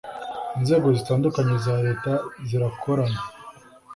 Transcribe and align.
inzego 0.57 0.87
zitandukanye 0.97 1.55
za 1.65 1.75
leta 1.85 2.11
zirakorana. 2.47 3.19